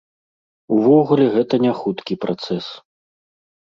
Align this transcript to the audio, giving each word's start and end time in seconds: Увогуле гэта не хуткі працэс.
Увогуле 0.77 1.25
гэта 1.35 1.55
не 1.69 1.77
хуткі 1.83 2.21
працэс. 2.29 2.75